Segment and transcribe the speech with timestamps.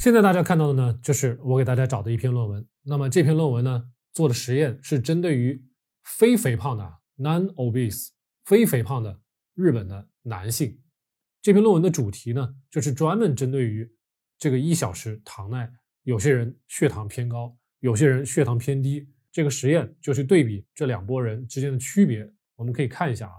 [0.00, 2.66] 现在大家看到的呢，就是我给大家找的一篇论文。
[2.84, 3.84] 那么这篇论文呢，
[4.14, 5.62] 做的实验是针对于
[6.02, 8.08] 非肥胖的 non-obese
[8.46, 9.20] 非肥胖的
[9.54, 10.80] 日本的男性。
[11.42, 13.86] 这篇论文的主题呢，就是专门针对于
[14.38, 15.70] 这个一小时糖耐，
[16.04, 19.06] 有些人血糖偏高，有些人血糖偏低。
[19.30, 22.26] 这个实验就是对比这两拨人之间的区别。
[22.56, 23.34] 我们可以看一下啊。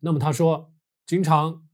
[0.00, 0.74] 那么他说，
[1.06, 1.64] 经常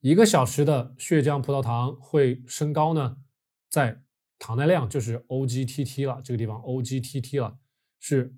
[0.00, 3.18] 一个小时的血浆葡萄糖会升高呢。
[3.68, 4.00] 在
[4.38, 7.58] 糖耐量就是 OGTT 了，这个地方 OGTT 了，
[7.98, 8.34] 是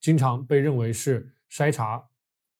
[0.00, 2.08] 经常被认为是筛查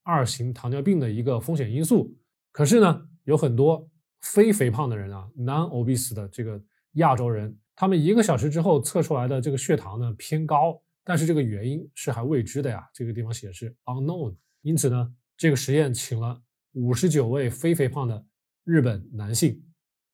[0.03, 2.15] 二型糖尿病的一个风险因素。
[2.53, 3.91] 可是呢，有很多
[4.21, 6.63] 非肥胖的人啊，non-obese 的这个
[6.93, 14.37] 亚洲人，他们一个小时之后测出来的这个血糖呢偏高，但是这个原因是还未知的呀，这个地方写的是 unknown。
[14.63, 18.27] 因此呢，这个实验请了五十九位非肥胖的
[18.65, 19.65] 日本男性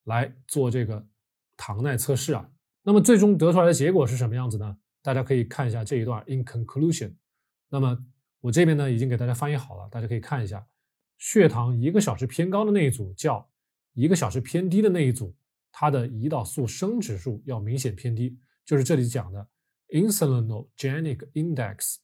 [0.05, 1.05] 来做这个。
[1.57, 2.49] 糖耐测试啊，
[2.83, 4.77] 那么最终得出来的结果是什么样子呢？
[5.01, 7.15] 大家可以看一下这一段 in conclusion。
[7.69, 8.05] 那么
[8.41, 10.67] 我这边呢已经给大家翻译好了，大家可以看一下，
[11.17, 13.49] 血糖一个小时偏高的那一组叫
[13.93, 15.35] 一个小时偏低的那一组，
[15.71, 19.47] 它的胰岛素升指数要明显偏低，就是这里讲的
[19.89, 21.97] insulinogenic index。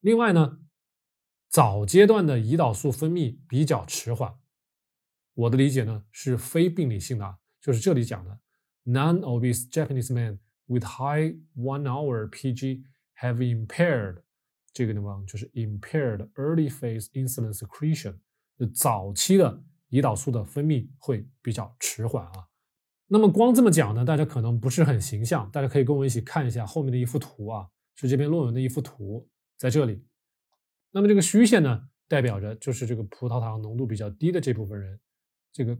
[0.00, 0.58] 另外呢，
[1.48, 4.34] 早阶段的胰岛素分泌比较迟缓，
[5.34, 8.38] 我的理解呢是非病理性的，就是这里讲的。
[8.90, 12.82] Non-obese Japanese men with high one-hour PG
[13.20, 14.16] have impaired
[14.72, 18.16] 这个地方就是 impaired early phase insulin secretion，
[18.58, 22.48] 就早期的胰岛素的分泌会比较迟缓啊。
[23.06, 25.48] 那么光这么讲呢，大家可能不是很形象。
[25.52, 30.04] 大家可以跟我一起看一下后面的一幅图啊，是这篇论文的一幅图，在这里。
[30.90, 34.98] 那么这个虚线呢，代表着就是这个葡萄糖浓度比较低的这部分人，
[35.52, 35.78] 这个。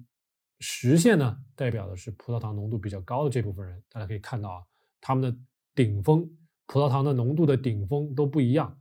[0.60, 4.62] 实线呢，代表的是葡萄糖浓度比较高的这部分人，大家可以看到啊，
[5.00, 5.38] 他们的
[5.74, 6.30] 顶峰
[6.66, 8.78] 葡萄糖的浓度的顶峰都不一样。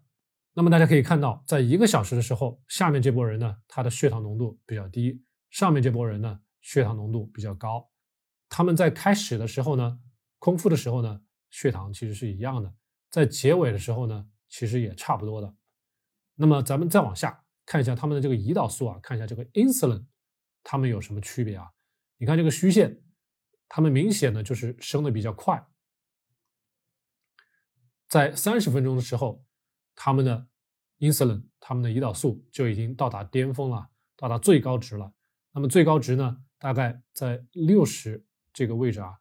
[0.54, 7.90] 那么大家可以看到，在一个小时的时候，下面这波人呢，他的血糖浓度比较低；上面这波人呢，血糖浓度比较高。
[8.50, 10.00] 他们在开始的时候呢，
[10.38, 12.70] 空腹的时候呢，血糖其实是一样的；
[13.10, 15.56] 在结尾的时候呢，其实也差不多的。
[16.36, 20.04] 那么咱们再往下看一下他们的这个胰岛素啊，看一下这个 insulin。
[20.64, 21.72] 它们有什么区别啊？
[22.18, 23.02] 你看这个虚线，
[23.68, 25.66] 它们明显的就是升的比较快，
[28.08, 29.46] 在三十分钟的时候，
[29.96, 30.48] 他们的
[31.00, 35.14] insulin，他们的胰岛素就已经到达巅峰了，到达最高值了。
[35.52, 39.20] 那么最高值呢，大概在六十这个位置啊。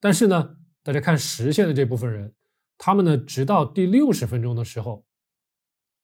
[0.00, 2.34] 但是呢，大家看实线的这部分人，
[2.78, 5.06] 他们呢，直到第六十分钟的时候，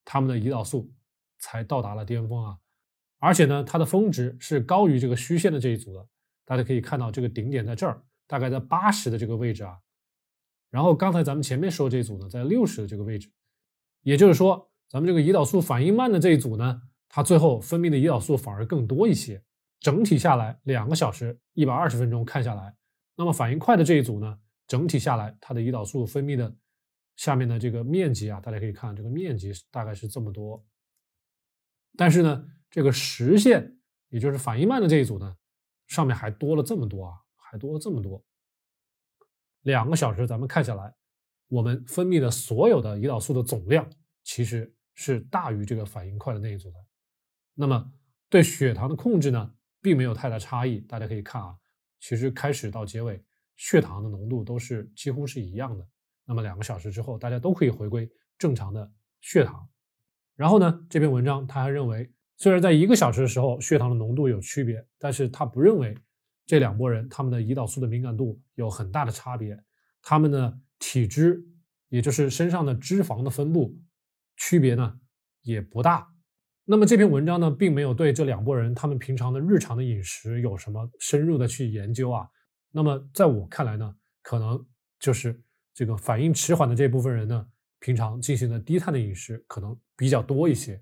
[0.05, 0.93] 他们的胰岛素
[1.37, 2.59] 才到达了巅峰啊。
[3.19, 6.07] 而且呢，它的峰值是高于这个虚线的这一组的，
[6.45, 9.77] 大家可以看到这个顶点在这儿，大概在八十的这个位置啊。
[10.69, 13.29] 然后刚才咱们前面说这组呢，在六十的这个位置，
[14.03, 19.43] 也就是说，咱们这个胰岛素反应慢的这一组呢，它最后分泌的胰岛素反而更多一些。
[19.81, 22.73] 整体下来，两个小时一百二十分钟看下来，
[23.17, 26.55] 那么反应快的这一组呢，整体下来它的胰岛素分泌的
[27.17, 30.65] 下面的这个面积啊，大家可以看这个面积大概是这么多，
[31.97, 32.45] 但是呢。
[32.69, 33.77] 这个实线，
[34.09, 35.35] 也就是反应慢的这一组呢，
[35.87, 38.23] 上面还多了这么多啊，还多了这么多。
[39.61, 40.93] 两个小时咱们看下来，
[41.47, 43.89] 我们分泌的所有的胰岛素的总量
[44.23, 46.77] 其实是大于这个反应快的那一组的。
[47.55, 47.91] 那么
[48.29, 49.51] 对血糖的控制呢，
[49.81, 50.79] 并没有太大差异。
[50.81, 51.57] 大家可以看啊，
[51.99, 53.21] 其实开始到结尾，
[53.57, 55.87] 血糖的浓度都是几乎是一样的。
[56.23, 58.07] 那么两个小时之后，大家都可以回归
[58.37, 58.91] 正常的
[59.21, 59.67] 血糖。
[60.35, 62.13] 然后呢，这篇文章他还认为。
[62.39, 65.93] 虽然在一个小时的时候血糖的浓度有区别，但是他不认为
[66.45, 69.61] 这两拨人他们的胰岛素的敏感度有很大的差别，
[70.01, 71.45] 他们的体脂，
[71.89, 73.77] 也就是身上的脂肪的分布
[74.37, 74.99] 区别呢
[75.41, 76.07] 也不大。
[76.63, 82.25] 那么这篇文章呢并没有对这两拨人他们平常的日常的饮食有什么深入的去研究啊。
[82.71, 84.65] 那么在我看来呢，可能
[84.97, 85.37] 就是
[85.73, 87.45] 这个反应迟缓的这部分人呢，
[87.79, 90.81] 平常进行的低碳的饮食可能比较多一些。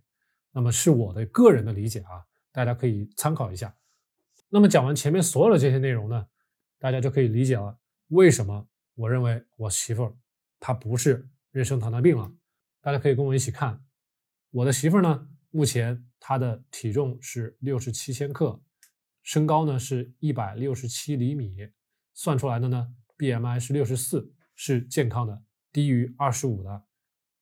[0.51, 3.75] 那么是我的个人的理解啊，大家可以参考一下。
[4.49, 6.27] 那么讲完前面所有的这些内容呢，
[6.79, 7.77] 大家就可以理解了
[8.07, 10.15] 为什么我认为我媳妇儿
[10.59, 12.31] 她不是妊娠糖尿病了。
[12.81, 13.83] 大家可以跟我一起看，
[14.49, 18.59] 我的媳妇儿呢，目前她的体重是六十七千克，
[19.21, 21.69] 身高呢是一百六十七厘米，
[22.13, 26.71] 算出来的呢 BMI 是六十四，是健康的，低于二十五的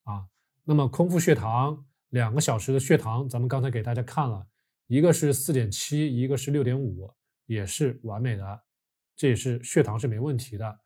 [0.04, 0.28] 啊。
[0.64, 1.86] 那么空腹血糖。
[2.16, 4.48] 两个小时的血糖，咱们刚才给大家看了，
[4.88, 7.14] 一个是四点七，一个是六点五，
[7.46, 8.64] 也是完美的。
[9.18, 10.80] 这也是血糖是没问题的。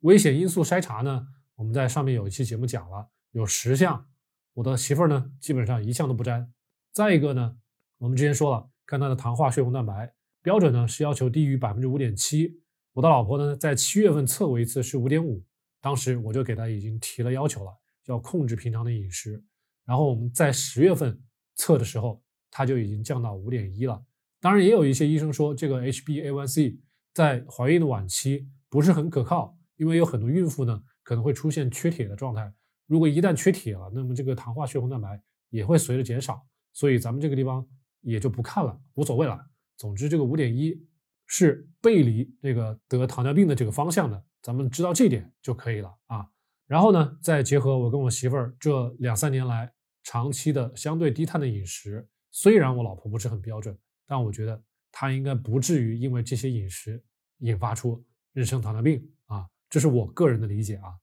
[0.00, 4.06] 危险因素筛查呢，我们在上面有一期节目讲了，有十项，
[4.52, 6.52] 我的媳妇儿呢基本上一项都不沾。
[6.92, 7.56] 再一个呢，
[7.96, 10.12] 我们之前说了，看她的糖化血红蛋白
[10.42, 12.60] 标准呢是要求低于百分之五点七，
[12.92, 15.42] 我的老婆呢在七月份测过一次是五点五，
[15.80, 17.74] 当时我就给她已经提了要求了，
[18.08, 19.42] 要控制平常的饮食。
[19.86, 21.18] 然后我们在十月份
[21.54, 24.04] 测的时候，它就已经降到五点一了。
[24.40, 26.78] 当然，也有一些医生说这个 HbA1c
[27.14, 29.56] 在怀孕的晚期不是很可靠。
[29.76, 32.50] 因为有很多孕妇呢，可能会出现缺铁的状态。
[32.86, 36.42] 如果一旦缺铁了，那么这个糖化血红蛋白也会随着减少。
[36.72, 37.66] 所以咱们这个地方
[38.00, 39.38] 也就不看了，无所谓了。
[39.76, 40.82] 总之，这个五点一
[41.26, 46.26] 是背离这个得糖尿病的这个方向的，咱们知道这点就可以了啊。
[46.66, 49.70] 然后呢，再结合我跟我媳妇儿这两三年来
[50.06, 53.76] 长期的相对低碳的饮食，虽然我老婆不是很标准，
[54.06, 54.62] 但我觉得
[54.92, 57.02] 她应该不至于因为这些饮食
[57.38, 59.44] 引发出妊娠糖尿病啊。
[59.68, 60.94] 这是我个人的理解啊，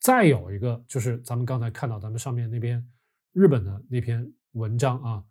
[0.00, 2.84] 再有一个就是咱们刚才看到咱们上面那篇
[3.32, 5.24] 日本的那篇文章啊，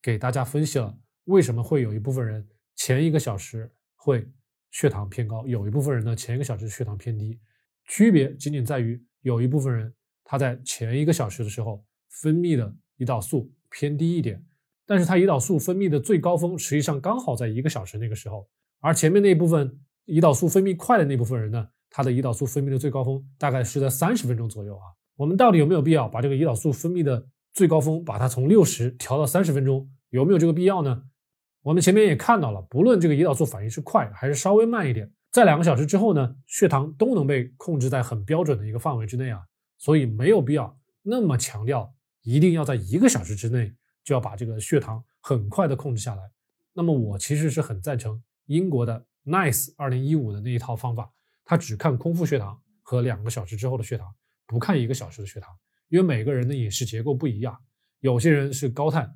[0.00, 4.26] 给大家分析了为什么会有一部分人前一个小时会
[4.70, 7.38] 血糖偏高，有一部分人呢前一个小时血糖偏低，
[7.84, 9.94] 区别仅仅在于有一部分人
[10.24, 14.44] 他在前一个小时的时候分泌的胰岛素偏低一点，
[14.84, 18.46] 但是他胰岛素分泌的最高峰实际上刚好在一个小时那个时候，
[18.80, 21.68] 而前面那部分胰岛素分泌快的那部分人呢？
[21.88, 24.82] 它的胰岛素分泌的最高峰大概是在三十分钟左右啊。
[25.16, 29.90] 我们到底有没有必要把这个胰岛素分泌的最高峰把它从六十调到三十分钟？
[30.10, 31.02] 有没有这个必要呢？
[31.62, 39.40] 我们前面也看到了，不论这个胰岛素反应是快还是稍微慢一点，在两个小时之后呢，血糖都能被控制在很标准的一个范围之内啊。
[39.76, 41.92] 所以没有必要那么强调
[42.22, 43.74] 一定要在一个小时之内
[44.04, 46.22] 就要把这个血糖很快的控制下来。
[46.72, 51.12] 那么我其实是很赞成英国的 NICE 二零一五的那一套方法。
[51.44, 54.14] 他只看空腹血糖和两个小时之后的血糖，
[54.46, 55.52] 不看一个小时的血糖，
[55.88, 57.58] 因为每个人的饮食结构不一样，
[57.98, 59.12] 有些人是高碳，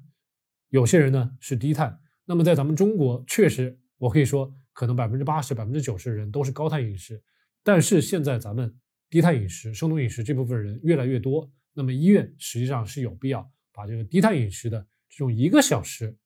[0.70, 2.00] 有些人呢是低碳。
[2.24, 7.22] 那么在咱们中国，确实我可以说，可能百分之八十、百分之九十的人都是高碳饮食。
[7.62, 8.76] 但是现在咱们
[9.08, 16.16] 低碳饮食、生酮饮食这部分人越来越多，那么医院实际上是有必要把这个低碳饮食的这种一个小时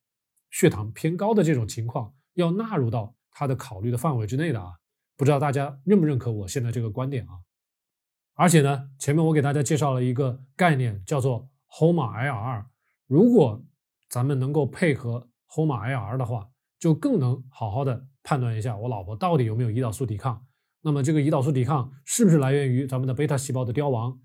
[0.51, 4.73] 血糖偏高的这种情况，要纳入到他的考虑的范围之内的啊。
[5.17, 7.41] 不知道大家认不认可我现在这个观点啊？
[8.35, 12.65] 而且呢，前面我给大家介绍了一个概念，叫做 HOMA-IR。
[13.05, 13.61] 如果
[14.07, 16.49] 咱们能够配合 HOMA-IR 的话，
[16.79, 20.45] 就更能好好的判断一下我老婆到底有没有胰岛素抵抗。
[20.81, 24.17] 那么这个胰岛素抵抗是不是来源于咱们的贝塔细胞的凋亡？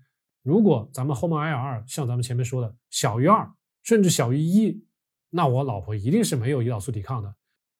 [0.45, 3.51] 如果咱们 HOMA-IR 像咱们前面说的小于二，
[3.81, 4.85] 甚至小于一，
[5.31, 7.35] 那我老婆一定是没有胰岛素抵抗的。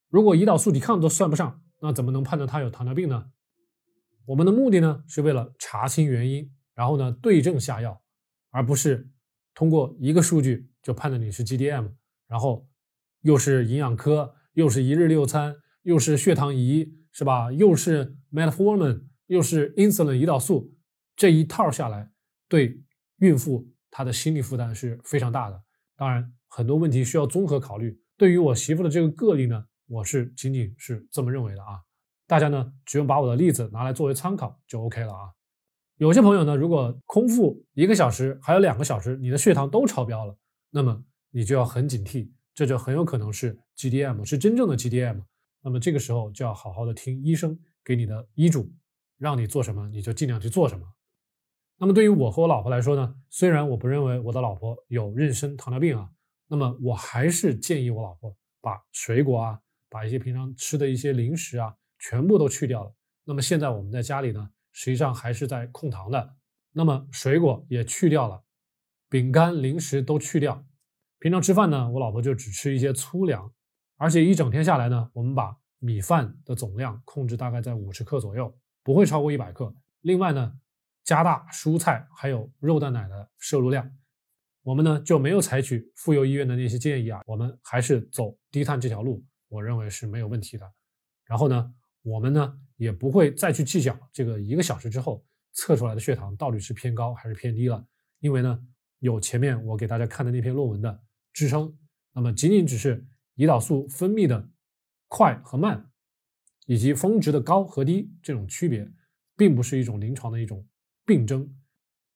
[0.08, 3.30] 如果胰岛素抵抗都算不上，那怎么能判断她有糖尿病呢？
[4.24, 8.02] 我们的目的呢，是为了查清原因，然后呢对症下药，
[8.50, 9.08] 而不是
[9.54, 11.92] 通过一个数据就判断你是 GDM，
[12.26, 12.66] 然后
[13.20, 17.52] 又是营养科，又是一日六餐，又是血糖仪，是吧？
[17.52, 20.74] 又是 Metformin，又是 insulin 胰岛素，
[21.14, 22.10] 这一套下来，
[22.48, 22.80] 对
[23.18, 25.62] 孕妇她的心理负担是非常大的。
[25.96, 27.98] 当然，很多问题需要综合考虑。
[28.16, 29.64] 对于我媳妇的这个个例呢？
[29.88, 31.80] 我是仅仅是这么认为的啊，
[32.26, 35.30] 大家呢只用把我的例子拿来作为参考就 OK 了啊。
[35.98, 40.36] 有些朋友呢，如果空腹一个小时还有两个小时，你的血糖都超标了，
[40.70, 45.22] 那么你就要很警惕，这就很有可能是 GDM，是真正的 GDM。
[45.62, 48.68] 那么这个时候就要好好的听医生给你的医嘱，
[49.18, 50.84] 让你做什么你就尽量去做什么。
[51.78, 56.10] 那么对于我和我老婆来说呢，虽然我不认为我的老婆有妊娠糖尿病啊，
[56.48, 59.60] 那么我还是建议我老婆把水果啊。
[59.88, 62.92] 把一些平常吃的一些零食啊，全部都去掉了。
[63.24, 66.34] 那么现在我们在家里呢，实际上还是在控糖的。
[66.72, 68.42] 那么水果也去掉了，
[69.08, 70.62] 饼干、零食都去掉。
[71.20, 73.50] 平常吃饭呢，我老婆就只吃一些粗粮，
[73.96, 78.52] 而且一整天下来呢，我们把米饭的总量控制大概在五十克左右，
[78.82, 79.72] 不会超过一百克。
[80.00, 80.52] 另外呢，
[81.06, 83.90] 加大蔬菜还有肉蛋奶的摄入量。
[84.62, 89.24] 我们呢就没有采取妇幼医院的那些建议啊，我们还是走低碳这条路。
[89.48, 90.70] 我认为是没有问题的。
[91.24, 97.86] 然后呢，我们呢也不会再去计较这个一个小时之后测出来的血糖到底是偏高还是偏低了，
[98.18, 98.60] 因为呢
[98.98, 101.00] 有前面我给大家看的那篇论文的
[101.32, 101.72] 支撑。
[102.12, 104.50] 那么仅仅只是胰岛素分泌的
[105.06, 105.88] 快和慢，
[106.66, 108.90] 以及峰值的高和低这种区别，
[109.36, 110.66] 并不是一种临床的一种
[111.06, 111.56] 病征，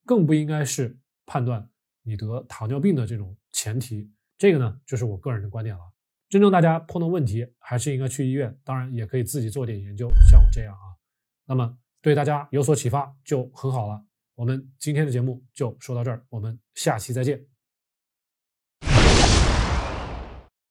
[0.05, 1.67] 更不应该是判断
[2.03, 4.11] 你得糖尿病的这种前提。
[4.37, 5.81] 这个呢就是我个人的观点了。
[6.29, 10.95] 真正大家碰到问题，还是应该去医院，当然也可以自己做点研究，像我这样啊。
[11.45, 14.05] 那么对大家有所启发就很好了。
[14.35, 17.50] 我们今天的节目就说到这儿，我们下期再见。